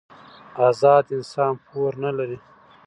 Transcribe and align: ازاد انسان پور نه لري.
ازاد 0.67 1.05
انسان 1.17 1.53
پور 1.65 1.91
نه 2.03 2.11
لري. 2.17 2.37